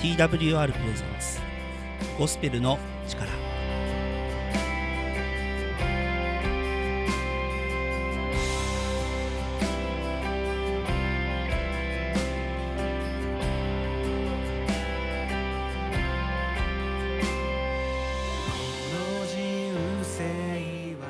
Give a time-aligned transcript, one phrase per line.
[0.00, 1.38] TWR プレゼンツ。
[2.18, 3.26] ゴスペルの力。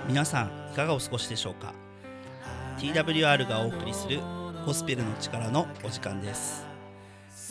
[0.08, 1.72] 皆さんいかがお過ごしでしょうか
[2.78, 4.18] ？TWR がお送りする
[4.66, 6.69] ゴスペルの力のお時間です。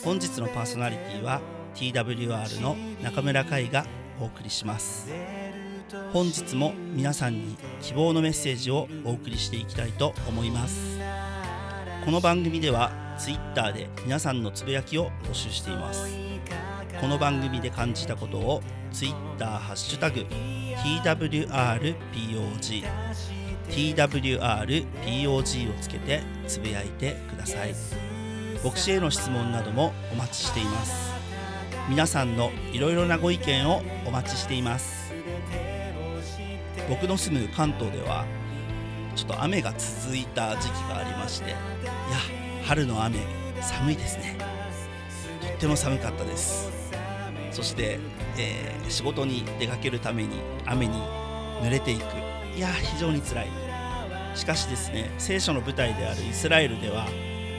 [0.02, 1.40] 本日のパーソナリティは
[1.74, 3.84] TWR の中村海が
[4.18, 5.08] お送りします。
[6.12, 10.98] 本日も皆さんに希望のメッセージをお送りしていきたいと思います。
[12.04, 16.06] この番組では Twitter で皆さんのつぶやきを募集しています。
[17.00, 20.26] この番組で感じたことを Twitter ハッシュタグ
[20.82, 22.84] TWRPOG
[23.68, 27.74] TWRPOG をつけてつぶやいてください。
[28.62, 31.14] 牧師への質問などもお待ちしています。
[31.88, 35.12] 皆さんのいろいろなご意見をお待ちしています。
[36.88, 38.26] 僕の住む関東では
[39.16, 41.56] ちょっと雨が続いた時期がありましていや
[42.64, 43.18] 春の雨
[43.60, 44.36] 寒いですね。
[45.40, 46.70] とっても寒かったです。
[47.52, 47.98] そして、
[48.36, 51.00] えー、仕事に出かけるために雨に
[51.62, 52.02] 濡れていく。
[52.54, 53.48] いや非常につらい。
[54.34, 57.06] しかしですね聖書の舞台であるイスラエルでは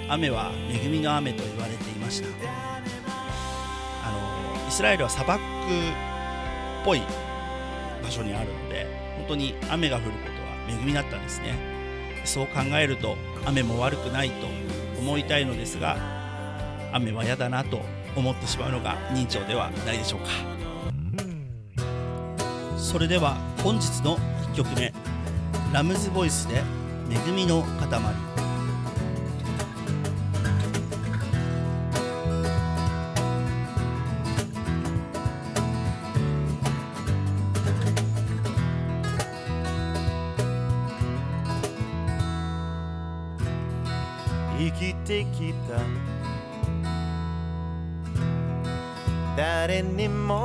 [0.09, 2.27] 雨は恵みの雨と言われていました。
[4.03, 5.45] あのイスラエルは砂漠っ
[6.83, 7.01] ぽい
[8.03, 8.85] 場所にあるので
[9.17, 10.23] 本当に雨が降ること
[10.73, 11.55] は恵みだったんですね。
[12.23, 14.47] そう考えると雨も悪くないと
[14.99, 15.97] 思いたいのですが
[16.93, 17.79] 雨は嫌だなと
[18.15, 20.27] 思ってしまうのが認知ではないでしょうか。
[22.77, 24.93] それでは本日の1曲目
[25.71, 26.61] ラムズボイスで
[27.09, 28.01] 「恵みの塊」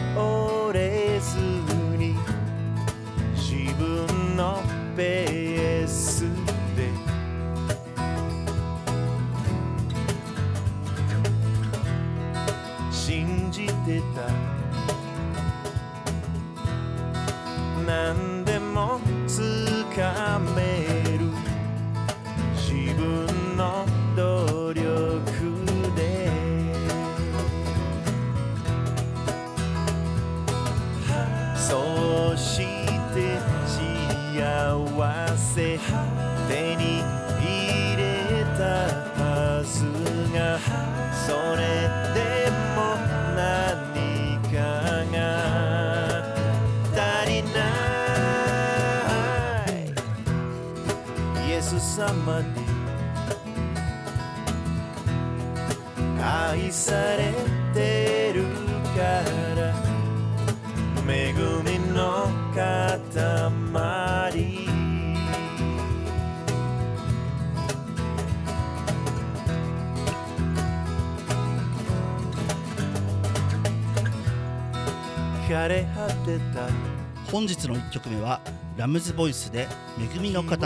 [77.31, 78.41] 本日の1曲目は
[78.75, 80.57] ラムズボイスで「恵みの塊」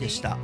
[0.00, 0.36] でした。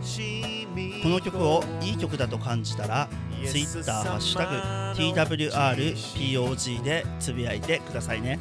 [1.03, 3.09] この曲をいい曲だと感じたら
[3.47, 4.57] Twitter ハッシュタグ
[5.01, 8.39] TWRPOG でつぶやいてくださいね。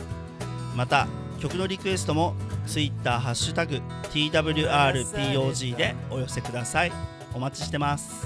[0.76, 1.08] また
[1.40, 2.36] 曲のリクエストも
[2.68, 3.82] Twitter ハッシュタグ
[4.12, 6.92] TWRPOG でお寄せください。
[7.34, 8.26] お待ちしてます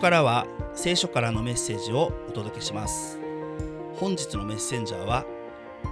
[0.00, 3.18] からは聖書からのメッセージをお届けします
[3.96, 5.26] 本日のメッセンジャーは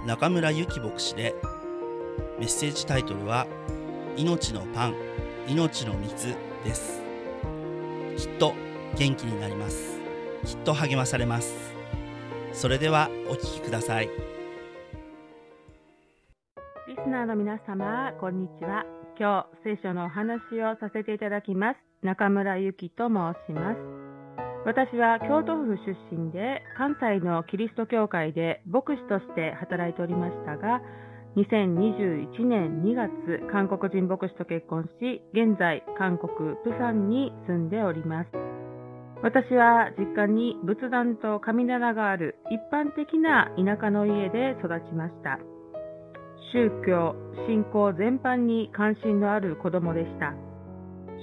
[0.05, 1.35] 中村ゆき牧師で
[2.39, 3.45] メッセージタイトルは
[4.17, 4.95] 命のパン
[5.47, 6.35] 命の水
[6.65, 7.01] です
[8.17, 8.53] きっと
[8.97, 9.99] 元気になります
[10.43, 11.53] きっと励まされます
[12.51, 14.09] それではお聞きください
[16.87, 18.83] リスナーの皆様、こんにちは。
[19.19, 21.79] 今日、聖書のお話をさせていただきます。
[22.01, 23.98] 中村ゆきと申します。
[24.69, 30.83] 私は京都府出身で、関西のキリスト教会で牧師として働いておりましたが、
[31.37, 38.29] 2021年2月、韓国人牧師と結婚し、現在、韓国プサンに住んでおります。
[39.23, 45.39] 私は実家に仏壇と神棚がある一般的な田舎の家で育ちました。
[46.53, 47.15] 宗教、
[47.47, 50.35] 信仰全般に関心のある子供でした。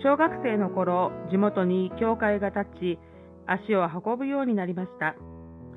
[0.02, 2.99] 小学生の頃、地元に教会が立ち、
[3.46, 5.14] 足を運ぶようになりました。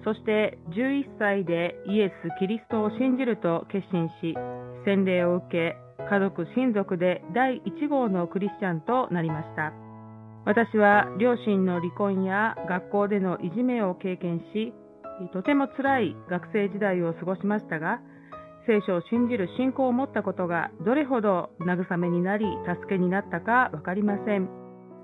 [0.04, 4.36] そして11歳でイエス・キリストを信じると決心し、
[4.86, 5.78] 洗礼を受け、
[6.10, 9.74] 家族、親族で第1号のクリスチャンとなりました。
[10.46, 14.74] 私は両親の離婚や学校でのいじめを経験し、
[15.34, 18.00] とても辛い学生時代を過ごしましたが、
[18.66, 24.59] 聖書を信じる信仰を持ったことがどれほど慰めになり助けになったかわかりません。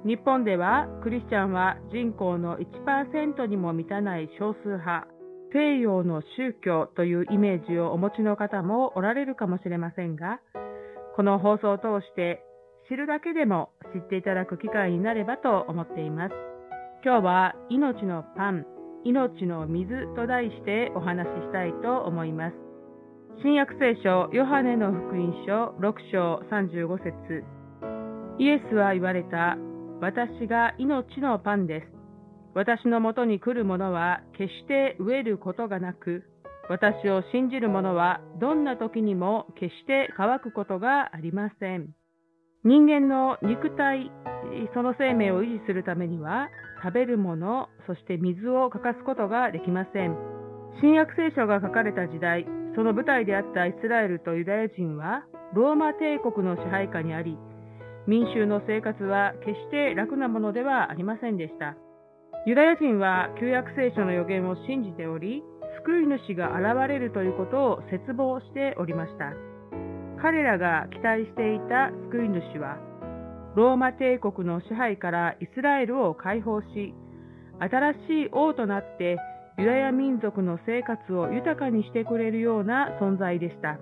[0.05, 5.07] 日本ではクリスチャンは人口の1%にも満たない少数派、
[5.51, 10.41] 西洋の宗教というイメージをお持ちの方もおられるかもしれませんが、
[11.15, 12.43] この放送を通して
[12.87, 16.35] 知るだけでも知っていただく機会になればと思っています。
[17.03, 18.65] 今日は命のパン、
[19.05, 22.55] 命の水と題してお話ししたいと思います。
[23.41, 27.43] 新約聖書ヨハネの福音書6章35節
[28.37, 29.57] イエスは言われた、
[30.01, 31.87] 私が命のパンです。
[32.53, 36.23] 私のもとに来る者は決して飢えることがなく、
[36.69, 41.89] 私を信じる者はどんな時にも決して乾くことがありません。
[42.63, 44.11] 人間の肉体、
[44.73, 46.49] その生命を維持するためには、
[46.83, 50.17] 食べるもの、そして水を欠かすことができません。
[50.81, 52.45] 新約聖書が書かれた時代、
[52.75, 57.37] その舞台であったイスラエルとユダヤ人は、ローマ帝国の支配下にあり、
[58.07, 61.75] 民衆の生活は決して楽なものではありませんでした。
[62.45, 65.43] ユダヤ人は旧約聖書の予言を信じており、
[65.83, 69.33] 救い主が現れるということを絶望しておりました。
[70.21, 72.77] 彼らが期待していた救い主は、
[73.55, 76.93] ローマ帝国の支配からイスラエルを解放し、
[77.59, 79.17] 新しい王となって
[79.57, 83.79] ユダヤ民族の生活を豊かにしてくれるような存在でした。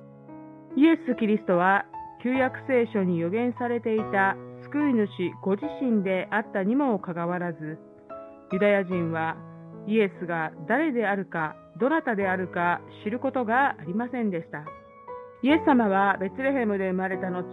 [0.78, 1.86] イエス・キリストは
[2.24, 5.08] 旧約聖書に予言されていた救い主
[5.44, 7.78] ご自身であったにもかかわらず、
[8.54, 9.36] ユダヤ人は
[9.88, 14.64] イエスが誰であるか、どなたであるか知ることがありませんでした。
[15.42, 17.44] イエス様はベツレヘムで生まれた後、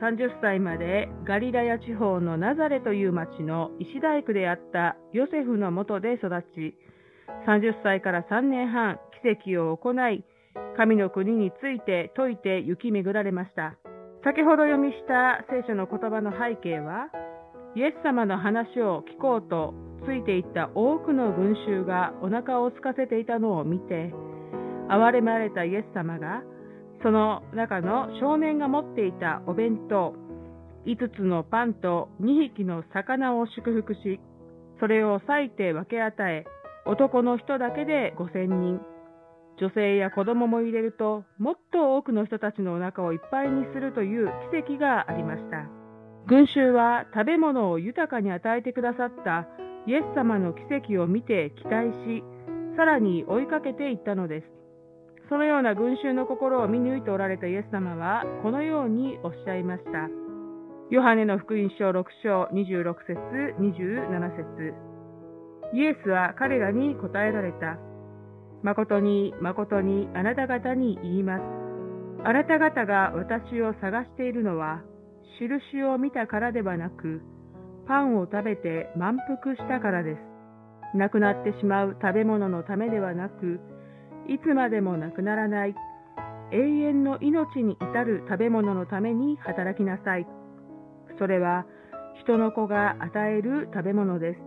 [0.00, 6.76] 30歳までガリラヤ地方のナザレという町の石大工であったヨセフのもとで育ち、
[7.48, 10.24] 30歳から3年半奇跡を行い、
[10.76, 13.74] 神の国について説いて行き巡られました。
[14.24, 17.08] 先ほど読みした聖書の言葉の背景は、
[17.76, 19.74] イエス様の話を聞こうと
[20.06, 24.14] ついていった多くの群衆がお腹を空かせていたのを見て、
[24.88, 26.42] 憐れまれたイエス様が
[27.02, 30.14] その中の少年が持っていたお弁当、
[30.86, 34.20] 5つのパンと2匹の魚を祝福し、
[34.80, 36.46] それを割いて分け与え、
[36.86, 38.80] 男の人だけで5000人、
[39.56, 45.68] 女性や子供も入れると、もっと多くの人たちのお腹をいっぱいにするという奇跡がありました。
[46.26, 49.46] 群衆は食べ物を豊かに与えてくださった
[49.86, 52.24] イエス様の奇跡を見て期待し、
[52.76, 54.46] さらに追いかけていったのです。
[55.28, 60.08] そのような群衆の心を見抜いておられたイエス様は、このようにおっしゃいました。
[60.90, 64.74] ヨハネの福音書6章26節27節
[65.72, 67.78] イエスは彼らに答えられた。
[68.64, 71.42] 誠に誠にあなた方に言います。
[72.24, 74.80] あなた方が私を探しているのは、
[75.38, 77.20] 印を見たからではなく、
[77.86, 80.96] パンを食べて満腹したからです。
[80.96, 83.60] なくなってしまう食べ物のためではなく、
[84.28, 85.74] いつまでもなくならない
[86.50, 90.26] 永遠の命に至る食べ物のために働きなさい。
[91.18, 91.66] それは
[92.22, 94.40] 人の子が与える食べ物です。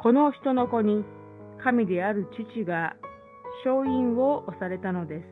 [0.00, 1.04] この人の子に
[1.60, 2.94] 神である父が
[3.64, 5.26] 勝因を押されたのです。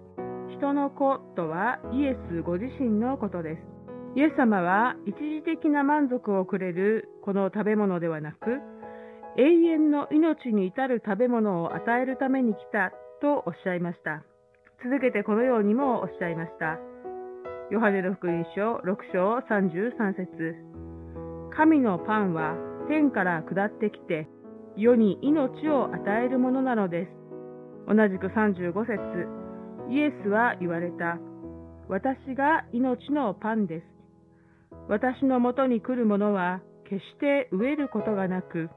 [0.59, 3.63] 人の子とはイエスご自身のことです。
[4.17, 8.61] イエス様は一時的な満足をくれるこの食べ物ではなく、
[9.37, 14.23] 永遠の命に至る食べ物を与えるために来たとおっしゃいました。
[14.83, 16.79] 続けてこのようにもおっしゃいました。
[17.71, 20.55] ヨハネの福音書6章33節
[21.55, 22.55] 神のパンは
[22.89, 24.29] 天から下ってきて、
[24.77, 27.16] 世に命を与えるものなのです。
[27.89, 29.29] 同じく35節
[29.91, 31.19] イエスは言われた。
[31.89, 33.87] 私が命のパンです。
[34.89, 38.71] 私のもとに来る者は決して飢えることがなく、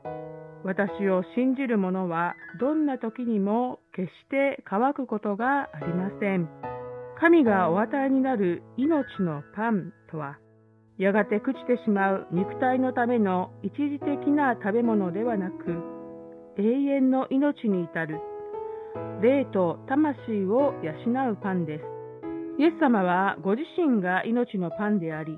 [0.63, 6.49] 私を信じる者はどんな時にも決して乾くことがありません。
[7.19, 10.37] 神がお与えになる命のパンとは、
[10.97, 15.55] やがて朽ちてしまう肉体のための一時的な食べ物ではなく、
[16.57, 18.19] 永遠の命に至る、
[19.21, 21.83] 霊と魂を養うパンです。
[22.57, 25.37] イエス様はご自身が命のパンであり、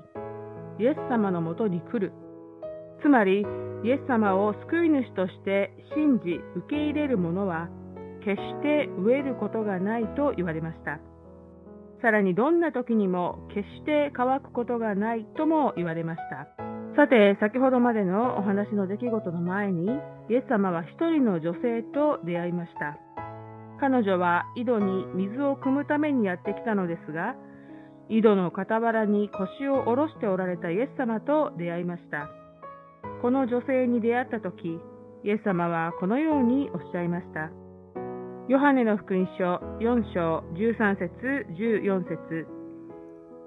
[0.78, 2.12] イエス様のもとに来る。
[3.02, 3.46] つまり、
[3.84, 7.68] イエス様を救い主として信じ受け入れる者は、
[8.24, 11.00] 決して飢えることがないと言われました。
[12.00, 16.48] さらにどんな時にも決して乾くことがないとも言われました。
[16.96, 19.86] さて、先ほどまでのお話の出来事の前に、
[20.28, 22.98] イエス様は一人の女性と出会いました。
[23.82, 27.34] 彼女は井戸に水を汲むためにやってきたのですが、
[28.08, 32.30] 井戸の傍らに腰を下ろしておられたイエス様と出会いました。
[33.22, 34.78] この女性に出会った時、
[35.24, 37.50] イエス様はこのようにおっしゃいました。
[38.48, 42.46] ヨハネの福音書4章13節14節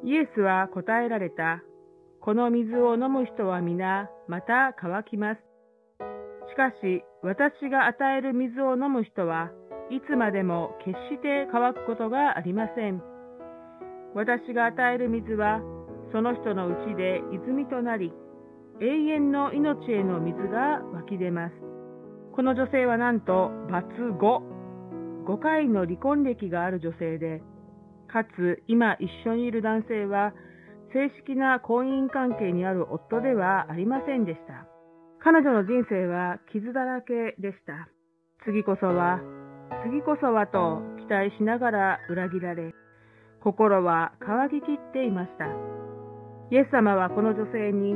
[0.03, 1.63] イエスは答えられた。
[2.19, 5.41] この水を飲む人は皆また乾きます。
[6.49, 9.51] しかし私が与える水を飲む人は
[9.89, 13.01] いつまでも決して乾くことがありません。
[14.13, 15.61] 私が与える水は
[16.11, 18.13] その人のうちで泉となり、
[18.81, 21.55] 永遠の命への水が湧き出ます。
[22.33, 24.55] この女性はなんと、罰5
[25.25, 27.41] 5回の離婚歴がある女性で、
[28.07, 30.33] かつ今一緒にいる男性は
[30.93, 34.67] 正式な婚姻関係にある夫ではありませんでした。
[35.19, 37.89] 彼女の人生は傷だらけでした。
[38.45, 39.19] 次こそは、
[39.83, 42.73] 次こそはと期待しながら裏切られ、
[43.41, 45.45] 心は乾ききっていました。
[46.51, 47.93] イエス様はこの女性に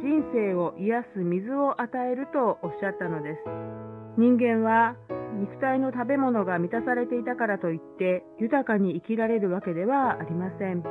[0.00, 3.40] 人生を癒す水を与えるとおっしゃったのです。
[4.16, 4.96] 人間は
[5.38, 10.82] 肉体の食べ物が満たされていたからといって豊かに生きられるわけではありません。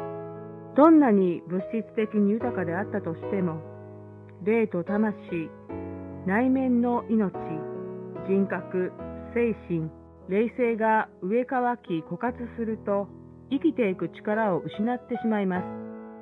[0.75, 3.61] どんなに物質的に豊かであったとしても、
[4.43, 5.49] 霊と魂、
[6.25, 7.33] 内面の命、
[8.27, 8.91] 人格、
[9.33, 9.89] 精神、
[10.29, 13.07] 霊性が植え替き枯渇すると
[13.49, 15.65] 生きていく力を失ってしまいます。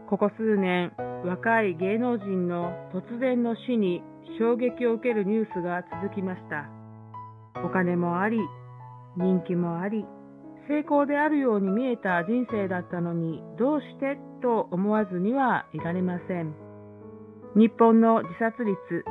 [0.07, 0.93] ここ数年、
[1.25, 4.03] 若い芸能人の突然の死に
[4.37, 6.69] 衝撃を受けるニュースが続きました。
[7.63, 8.37] お金もあり、
[9.17, 10.05] 人気もあり、
[10.67, 16.53] 成功であるように見えた人生だったのにどうしてと思わずにはいられません。
[17.55, 19.05] 日本の自殺率、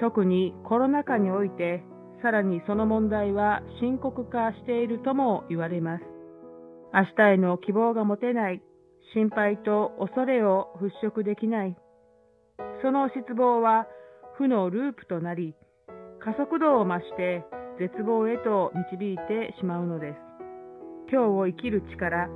[0.00, 1.84] 特にコロナ禍において、
[2.22, 6.04] さらにその問題は深刻化しているとも言われます。
[6.94, 8.62] 明日への希望が持てない、
[9.12, 10.68] 心配と恐れを
[11.02, 11.76] 払拭できない。
[12.82, 13.88] その失望は
[14.38, 15.54] 負のループとなり、
[16.20, 17.44] 加速度を増して
[17.80, 20.16] 絶望へと導いてしまうのです。
[21.10, 22.28] 今日を生きる力、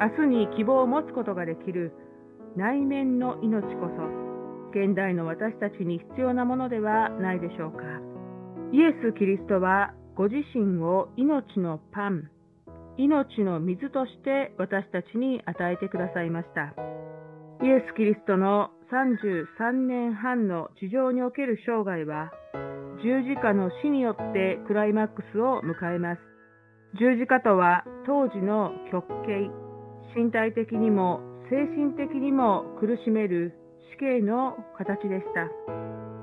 [0.00, 1.92] 明日に希望を持つことができる
[2.56, 8.07] 内面の命こそ、現代の私たちに必要なものではないでしょうか。
[8.70, 12.28] イエス・キリストはご自身を命のパン、
[12.98, 16.74] 命の水として私たちに与えてくださいました。
[17.64, 22.30] イエス・キリストの33年半の地上における生涯は、
[23.02, 26.20] 十字架の死によってクライマックスを迎えます。
[27.00, 29.50] 十字架とは当時の極刑、
[30.14, 33.54] 身体的にも精神的にも苦しめる
[33.92, 35.48] 死刑の形でした。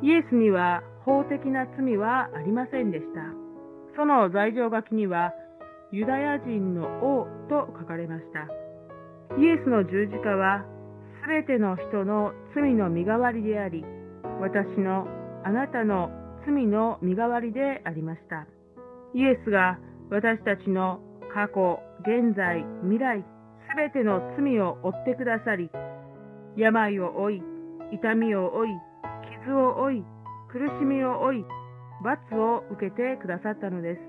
[0.04, 3.22] イエスには法的な罪はありませんでした。
[3.96, 5.34] その罪状書きには
[5.92, 8.50] ユダヤ人の王と書かれました。
[9.40, 10.66] イエスの十字架は
[11.24, 13.86] すべての人の罪の身代わりであり、
[14.42, 15.08] 私の
[15.44, 16.10] あなたの
[16.46, 18.48] 罪の身代わりでありました。
[19.14, 19.78] イエスが
[20.10, 21.00] 私たちの
[21.34, 23.24] 過去、現在、未来、
[23.70, 25.70] すべての罪を負ってくださり、
[26.58, 27.42] 病を負い、
[27.92, 28.74] 痛みを負い、
[29.44, 30.04] 傷を負い、
[30.56, 31.46] 苦しみを負い、
[32.02, 34.02] 罰を受けてくださったのです。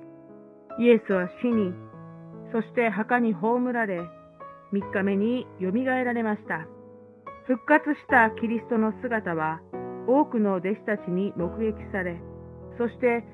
[0.78, 1.74] イエスは死に、
[2.52, 3.98] そして墓に葬られ、
[4.72, 6.68] 3日目によみがえられました。
[7.48, 9.60] 復活したキリストの姿は、
[10.06, 12.22] 多くの弟子たちに目撃され、
[12.78, 13.24] そして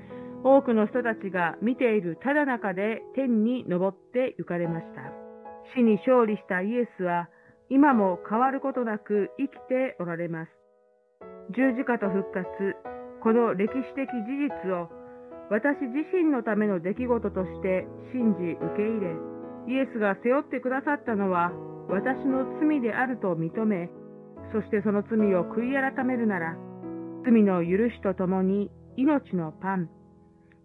[0.43, 5.03] 多くの人たちが見ているただ中で天に昇って行かれました。
[5.75, 7.29] 死に勝利したイエスは
[7.69, 10.49] 今も変わることなく生きておられます。
[11.55, 12.47] 十字架と復活、
[13.23, 14.89] この歴史的事実を
[15.49, 19.15] 私自身のための出来事として信じ受け入れ、
[19.71, 21.51] イエスが背負ってくださったのは
[21.87, 23.89] 私の罪であると認め、
[24.51, 26.57] そしてその罪を悔い改めるなら、
[27.23, 29.89] 罪の許しとともに命のパン、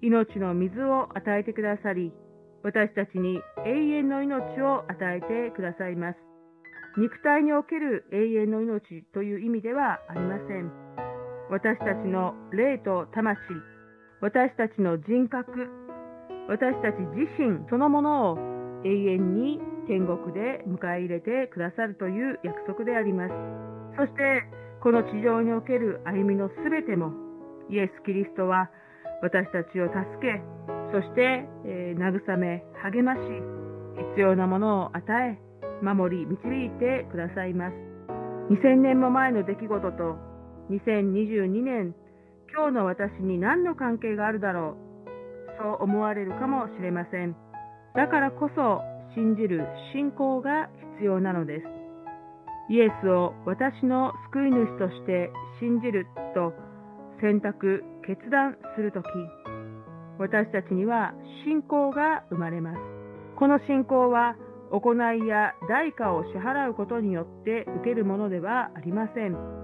[0.02, 2.12] 命の水を与えてくださり、
[2.64, 6.18] 私たちに永遠の命を与えてくださいます。
[6.96, 10.87] 肉体における永遠の命という意味ではありません。
[11.50, 13.38] 私たちの霊と魂、
[14.20, 15.50] 私たちの人格、
[16.48, 18.38] 私たち自身そのものを
[18.84, 23.32] 永遠に天国で迎え入れてくださるという約束であります。
[23.96, 24.44] そして、
[24.82, 27.12] この地上における歩みのすべても、
[27.70, 28.70] イエス・キリストは
[29.22, 30.42] 私たちを助け、
[30.92, 33.20] そして、えー、慰め、励まし、
[34.14, 35.38] 必要なものを与え、
[35.82, 37.74] 守り、導いてくださいます。
[38.50, 40.27] 2000年も前の出来事と
[40.70, 41.94] 2022年、
[42.54, 44.88] 今日の私に何の関係があるだろう。
[45.62, 47.34] そう思われるかもしれません。
[47.94, 48.82] だからこそ
[49.14, 51.64] 信じる信仰が必要なのです。
[52.70, 56.52] イエスを私の救い主として信じると
[57.22, 59.06] 選択、決断するとき、
[60.18, 62.78] 私たちには信仰が生まれます。
[63.36, 64.36] この信仰は
[64.70, 69.57] 行いや代価を支払うことによって受けるものではありません。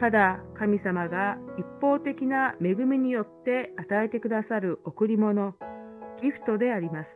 [0.00, 5.54] ただ神様が一方的な恵みによって与えてくださる贈り物、
[6.22, 7.08] ギフトであります。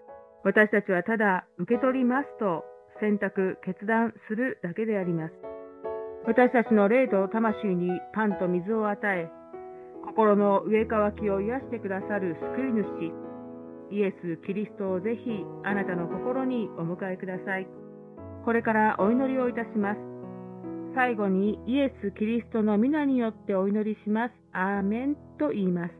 [0.45, 2.65] 私たちはただ受け取りますと
[3.01, 5.35] 選択、決断するだけであります。
[6.27, 9.29] 私たちの霊と魂にパンと水を与え、
[10.05, 13.12] 心の上乾きを癒してくださる救い主、
[13.91, 17.69] イエス・キリストをぜひあなたの心にお迎えください。
[18.45, 20.12] これからお祈りをいたします。
[20.94, 24.34] 最後にイエス・キリストの皆によってお祈りします。
[24.52, 25.94] アーメンと言います。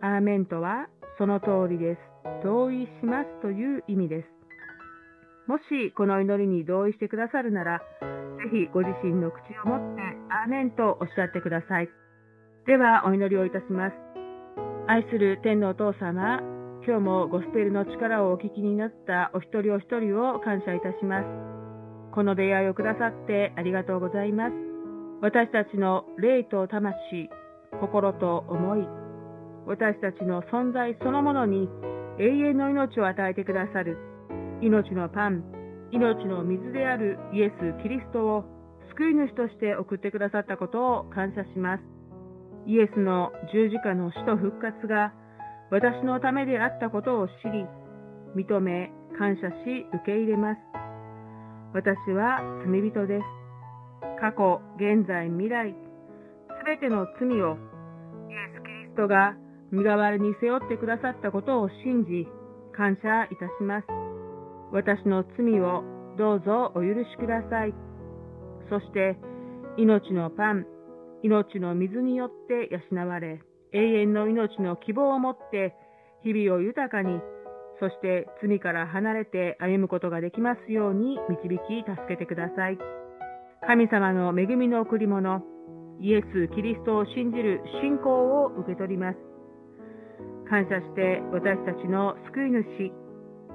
[0.00, 2.00] アーメンとはその通りです。
[2.42, 4.28] 同意しますという意味です。
[5.46, 11.90] もしこの祈りに同意してくださるなら、ぜひご自身の口を持ってアーメンとおっしゃってください。
[12.66, 13.96] ではお祈りをいたします。
[14.86, 16.40] 愛する天のお父様、
[16.86, 21.51] 今日もゴスペルの力をお聞きになったお一人お一人を感謝いたします。
[22.12, 24.52] この出会いをくださってありがとうございます。
[25.22, 27.30] 私たちの霊と魂、
[27.80, 28.86] 心と思い、
[29.66, 31.68] 私たちの存在そのものに
[32.18, 33.96] 永遠の命を与えてくださる
[34.60, 35.42] 命のパン、
[35.90, 38.44] 命の水であるイエス・キリストを
[38.90, 41.82] 救い主として送ってくださったことを感謝します。
[42.66, 45.12] イエスの十字架の死と復活が
[45.70, 47.66] 私のためであったことを知り、
[48.36, 50.81] 認め、感謝し、受け入れます。
[51.74, 53.24] 私は罪人です。
[54.20, 55.74] 過去、現在、未来、
[56.60, 57.56] すべての罪を
[58.28, 59.34] イエス・キリストが
[59.70, 62.28] 身代わりに背負ってくださったことを信じ、
[62.76, 63.86] 感謝いたします。
[64.70, 65.82] 私の罪を
[66.18, 67.74] どうぞお許しください。
[68.68, 69.16] そして、
[69.78, 70.66] 命のパン、
[71.22, 73.40] 命の水によって養われ、
[73.72, 75.74] 永遠の命の希望を持って
[76.22, 77.18] 日々を豊かに、
[77.82, 82.78] そして罪から離れて歩むことができますように導き助けてください。
[83.66, 85.42] 神様の恵みの贈り物、
[86.00, 89.18] イエス・キリストを信じる信仰を受け取ります。
[90.48, 92.92] 感謝して私たちの救い主、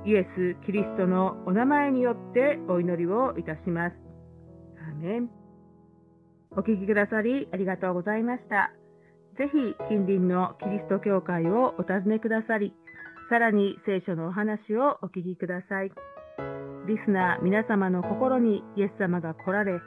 [0.03, 3.95] イエス・キリストのお名前によってお祈りをいたします。
[4.77, 5.29] アーメン。
[6.51, 8.73] お聞きくださりありがとうございました。
[9.37, 12.73] ぜひ近隣のキリスト教会をお尋ねくださり、
[13.29, 15.91] さらに聖書のお話をお聞きください。
[16.87, 19.79] リスナー皆様の心にイエス様が来られ、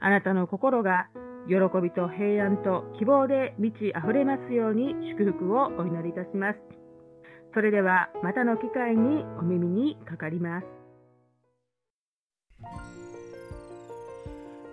[0.00, 1.08] あなたの心が
[1.48, 6.58] 喜びと平安と希望で満ち溢れますように祝福をお祈りいたします。
[7.54, 10.66] それではまたの機会にお耳にかかります。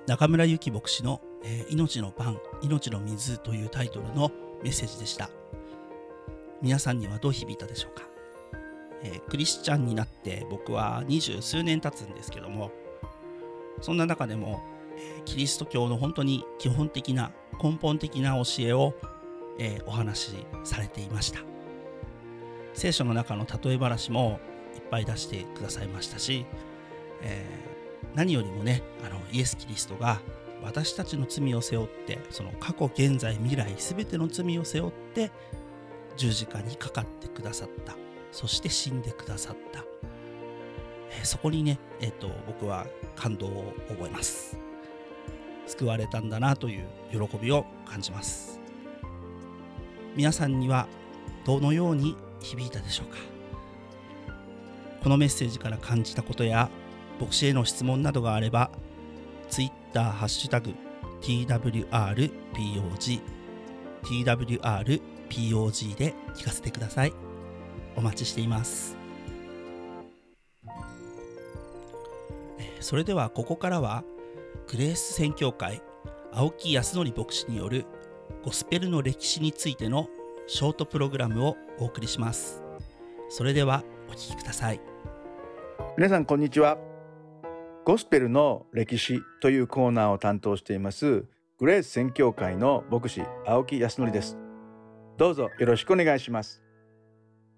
[0.08, 4.32] 中村ゆき牧師のえー、命のパン、命の水というタイトルの
[4.64, 5.30] メッセージでした。
[6.62, 8.08] 皆さんにはどう響いたでしょうか、
[9.04, 12.72] えー、クリスチャンになって僕は二十数年経つんですけども、
[13.82, 14.62] そんな中でも、
[14.98, 18.94] えー、キリスト教の本当に基本的な根本的な教えを、
[19.62, 21.42] えお話しされていました。
[22.74, 24.40] 聖書の中の例え話も
[24.74, 26.46] いっぱい出してくださいましたし、
[27.22, 27.46] え
[28.16, 30.22] 何よりもねあのイエス・キリストが
[30.64, 35.32] 私たちの罪を背負ってその過去現在未来全ての罪を背負って
[36.20, 37.96] 十字架にかかってくださった。
[38.32, 39.84] そして死んでくださった、
[41.10, 44.56] えー、そこにね、えーと、僕は感動を覚えます。
[45.66, 48.60] 救われたんだなという喜びを感じます。
[50.16, 50.88] 皆さんには
[51.46, 53.18] どのように響いたでしょうか？
[55.02, 56.70] このメッセージから感じたことや
[57.20, 58.70] 牧師への質問などがあれば
[59.50, 60.76] Twitter ハッシュタグ
[61.22, 63.22] TWRPOG
[65.30, 67.14] POG で聞かせてください。
[67.96, 68.98] お待ちしています。
[72.80, 74.04] それではここからは
[74.68, 75.82] グレース宣教会
[76.32, 77.86] 青木康則牧師による
[78.44, 80.08] ゴスペルの歴史についての
[80.48, 82.64] ショートプログラムをお送りします
[83.30, 84.82] それではお聞きください
[85.98, 86.78] 皆さんこんにちは
[87.86, 91.26] ゴスペルの歴史というコーナーを担当しています
[91.58, 94.38] グレース宣教会の牧師青木康則です
[95.20, 95.50] どうぞ。
[95.60, 96.64] よろしくお願いします。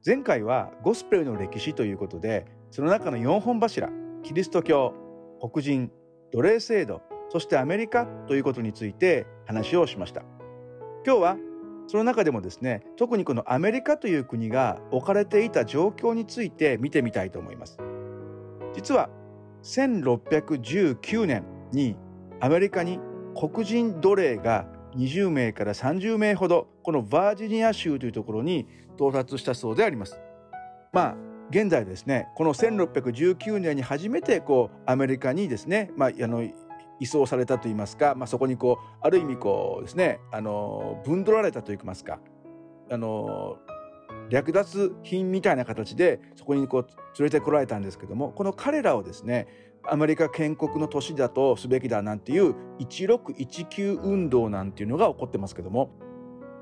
[0.04, 3.88] 前回はゴスペルの歴史ということでその中の4本柱
[4.24, 4.96] キリスト教
[5.40, 5.92] 黒人
[6.34, 10.24] 奴隷制度そしてアメリカということについて話をしました。
[11.06, 11.38] 今日は
[11.86, 17.78] その中でもですね特にこのアメリカという国が置かれていた状況について見てみたいと思います。
[18.74, 19.08] 実は
[19.62, 21.96] 1619年に
[22.40, 23.00] アメリカに
[23.40, 30.20] 黒人奴隷が20名から30名ほどこのバージニア州というところに到達したそうであります。
[30.92, 31.16] まあ
[31.50, 36.44] 現在ですねこの1619年に初めてこうアメリカにですね、まあ、あの
[37.00, 42.20] 移送されたといいますか、まあ、そこにこうある意味こうですねあの分取られたといいますか
[42.90, 43.58] あの
[44.30, 46.88] 略奪品みたいな形でそこにこう
[47.20, 49.48] 連れてこられたんですけどもこの彼らをですね
[49.84, 55.90] アメリカ建国の年だとすべきだなんていう1619運動なんていうのが起こってますけども。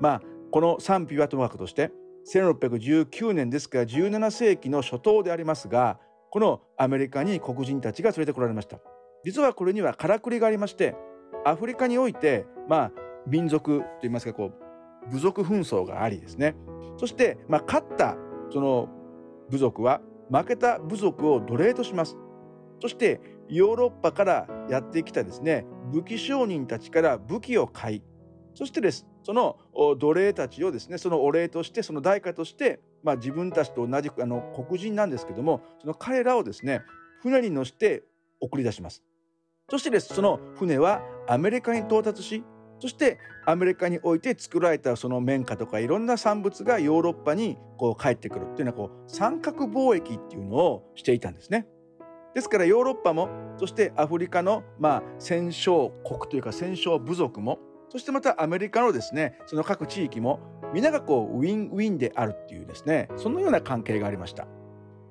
[0.00, 1.92] まあこの賛否はともかくとして
[2.32, 5.98] 1619年ですから17世紀の初頭でありますが
[6.30, 8.78] このアメリカに黒人たちが連れてこられました。
[9.24, 10.96] 実はこれにはからくりがありまして
[11.44, 12.92] アフリカにおいてまあ
[13.26, 16.56] 民族といいますかこう部族紛争がありですね。
[16.96, 18.16] そしてまあ勝った
[18.50, 18.88] その
[19.50, 22.16] 部族は負けた部族を奴隷とします。
[22.80, 28.02] そしてヨーロッパからやってきたですね武器商人たちから武器を買い
[28.54, 29.58] そしてですその
[29.98, 36.82] 奴隷たちをですねそのお礼としてその代価として、まあ、自分たちと同じあの黒人なんですけどもその彼らをですね
[37.22, 38.02] 船に乗して
[38.40, 39.02] 送り出します。
[39.68, 42.42] そしてですその船はアメリカに到達し
[42.80, 51.66] そしてアメリカにおいて作られたその綿花とかいろんな産物がヨーロッパにこう帰ってくるっていうのはこう三角貿易っていうのをしていたんですね。
[52.34, 60.40] ですからヨーロッパもそしてアフリカのまあ戦勝国というか戦勝部族もそしてまたアメリカのですねその各地域も
[60.72, 64.46] 皆がこうウィンウィンであるっていうですねそのような関係がありました。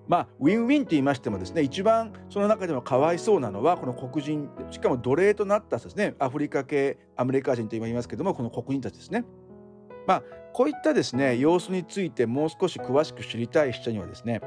[0.07, 9.23] まあウィンウィンと言いましてもですね一番その中でもかわいそうなのはこの黒人しかも奴隷となったですねアフリカ系アメリカ人と言いますけどもこの黒人たちですね。
[10.07, 14.41] まあこういったですね様子についてもう少し詳しく知りたい人にはですね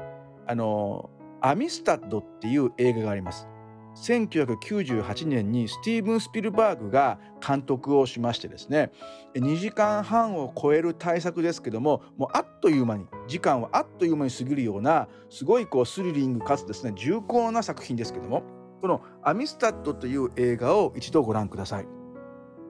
[0.45, 1.09] あの
[1.45, 3.49] アミスタッドっていう映画があります。
[3.95, 8.91] 1998年にスティーブン・スピルバーグが監督をしましてですね
[9.35, 18.41] 2時間半を超える大作ですけどももうあっという間に時間はあっという間に過ぎるようなすごいこうスリリングかつですね重厚な作品ですけども
[18.81, 21.87] この「アミスタッド」という映画を一度ご覧ください。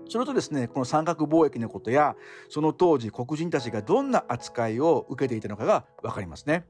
[0.10, 2.18] それとですねこの三角貿易のことや
[2.50, 6.66] その当時黒人たちがどんな扱いを受けていたのかが分かりますね。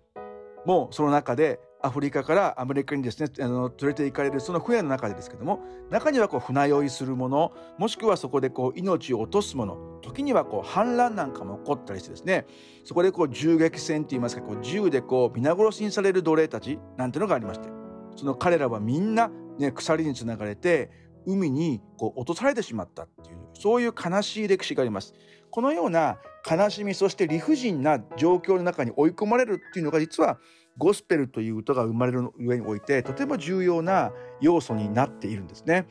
[0.65, 12.45] もうその中でアフリカからアメリカにですねあの連れて行かれるその船の中でですけども中にはこう船酔いするものもしくはそこでこう命を落とすもの時にはこう反乱なんかも起こったりしてですね
[12.85, 17.67] そこでこう銃撃戦といいますかこう銃でこう皆殺しにされる奴隷たちなんていうのがありまして
[18.15, 20.89] その彼らはみんな、ね、鎖につながれて
[21.25, 25.13] 海にこう落とされてしまったっていうそういう悲しい歴史があります。
[25.53, 26.17] このような
[26.49, 30.39] 悲しみそして理不尽な状況の中に追い込まれるっていうのが実は
[30.77, 35.87] ゴスペルという歌が生まれる上においてとても重要な要素になっているんですね。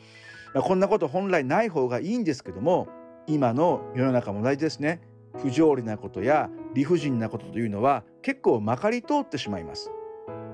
[0.55, 2.88] まあ、こんなこと本来ない方がいいんですけども
[3.27, 5.01] 今の世の中も同じですね。
[5.38, 9.90] 不条理なことや理不尽なことというのは結構まかり通ってしまいます。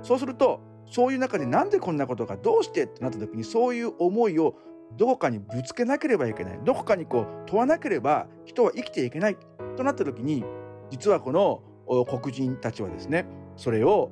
[0.03, 0.61] そうすると
[0.91, 4.55] そういう中でなんでこんなことがどうしてってなった時にそういう思いを
[4.97, 9.37] どこかにぶつけなければいけないどこかにこう問わなければ人は生きていけない
[9.77, 10.45] となった時に
[10.91, 11.63] 実はこの
[12.07, 14.11] 黒人たちはですねそれを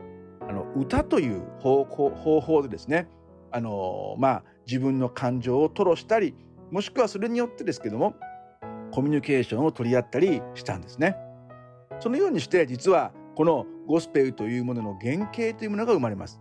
[0.49, 1.85] あの歌という方
[2.41, 3.09] 法でですね
[3.51, 6.35] あの、まあ、自分の感情を吐露したり
[6.71, 8.15] もしくはそれによってですけども
[8.93, 11.17] コミュニケーションを取り合ったりしたんですね。
[12.01, 16.41] そのようにして実はこのゴスペルというものの原型というものが生まれます。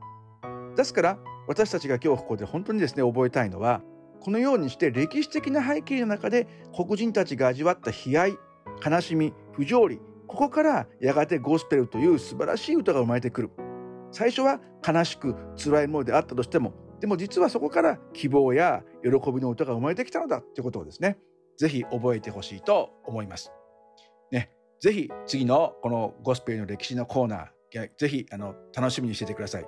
[0.76, 3.82] ですから私たちが今日ここで本当にですね覚えたいのは
[4.20, 8.38] このようにして歴史的な背景の中で黒人たちが味わった悲哀
[8.84, 13.52] 悲しみ不条理ここからやがてゴスペルという素晴らしい歌が生まれてくる
[14.12, 21.18] 最初は悲しく辛いものであったとしてもでも実はそこから希望や喜びの歌が生まれてきたのだということをですね
[21.58, 23.52] ぜひ覚えてほしいと思います。
[24.32, 29.66] ね、ぜひ次のこのゴスペルの歴史のコーナーぜひあの楽しみにしててください。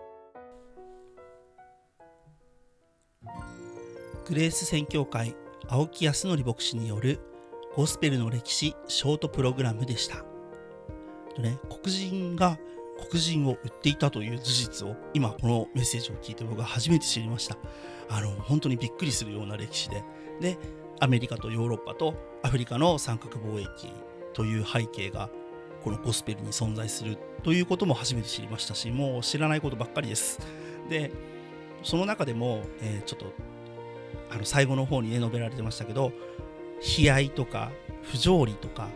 [4.28, 5.36] グレース宣教会
[5.69, 7.19] 青木康則牧師による
[7.76, 10.26] ゴスペルの歴史ショートプログラムでした。
[11.39, 12.58] ね、黒人が
[12.97, 17.57] 黒人を売っていたという事実を今このメッセージを聞いて僕は初めて知りました。
[18.10, 20.03] あの本当にびっくりするような歴史で。
[20.41, 20.57] で
[20.99, 23.93] アメリカとヨーロッパとアフリカの三角貿易
[24.33, 25.29] という背景が
[25.83, 30.39] このゴスペルに存在するということも初めて知りましたしもう知らないことばっかりです。
[30.89, 31.12] で
[31.83, 33.33] その中でも、えー、ちょっと
[34.31, 36.12] あの最後の方にね述べられてましたけど
[36.99, 37.71] 悲哀とか
[38.03, 38.89] 不条理とか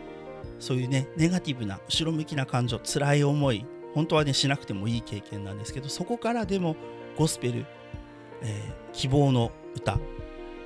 [0.58, 6.76] そういうねネガティブな後ろ向きな感情辛い思い本当はねしなくてもいい経験なんですけどそこからでも
[7.16, 7.66] ゴスペル、
[8.42, 9.98] えー、希望の歌、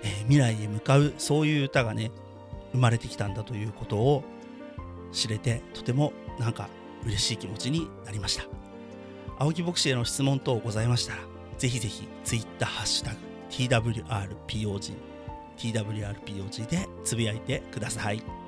[0.03, 2.11] えー、未来へ向かうそういう歌がね
[2.73, 4.25] 生まれてきたんだということを
[5.13, 6.69] 知れてとてもなんか
[7.05, 8.45] 嬉しい気持ちになりました
[9.39, 11.23] 青木牧師への質問等ございましたら
[11.59, 13.19] ぜひぜひ Twitter ハッシュタグ
[13.51, 14.95] TWRPOG
[15.57, 18.46] TWRPOG でつぶやいてください。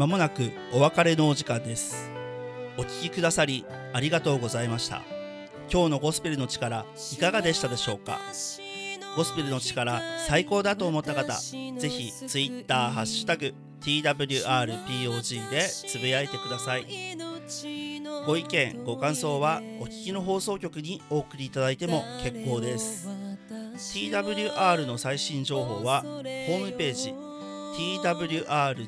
[0.00, 2.10] まもなくお別れのお時間です。
[2.78, 5.02] お聞きくださりありがとうございました。
[5.70, 8.18] 今日のゴスペルの力いかがでしたでしょうか？
[9.14, 16.86] ゴスペルの力最高だと思った方ぜひ Twitter ハッシュタグ TWRPOG でつぶやいてください。
[18.24, 23.06] ご意見ご感想はお聞きの放送局にお送りいただいても結構です。
[23.76, 27.14] TWR の最新情報はホームページ
[27.80, 28.86] twrjp.org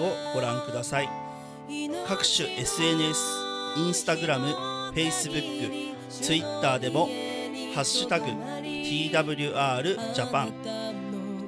[0.00, 1.08] をご覧ください
[2.06, 3.20] 各種 SNS
[3.76, 7.06] インスタグラム、フェイスブック、ツイッターでも
[7.74, 10.52] ハッシュタグ TWR ジャパン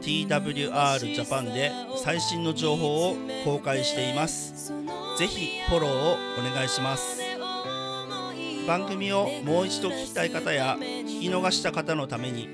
[0.00, 4.72] TWR ジャパンで最新の情報を公開しています。
[5.18, 7.19] ぜひフォローをお願いします。
[8.70, 12.48] 番組をもう一度聞きたい方や聞き逃した方のために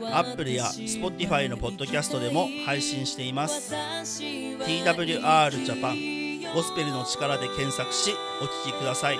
[0.00, 3.74] Apple や Spotify のポッドキャストでも配信しています。
[3.74, 9.18] TWR ジャパンゴスペルの力で検索しお聞きください。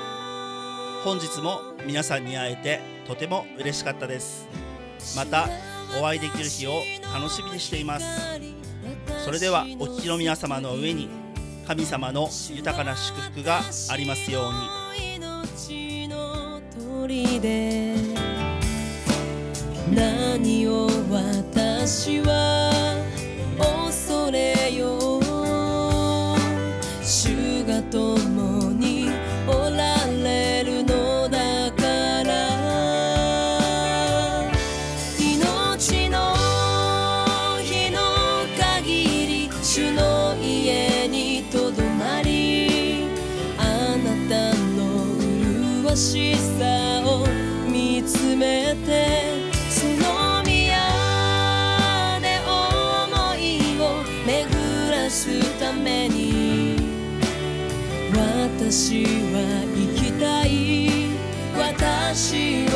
[1.04, 4.48] 本日も皆さんに会えてとても嬉しかったです。
[5.14, 5.50] また
[6.00, 6.80] お会いできる日を
[7.14, 8.06] 楽しみにしています。
[9.22, 11.11] それではお聞きの皆様の上に
[11.66, 14.88] 神様の豊かな祝福がありますように。
[19.98, 23.02] 何を私は
[23.58, 24.58] 恐れ
[58.59, 59.38] 私は
[59.73, 60.49] 生きたい。
[61.57, 62.67] 私は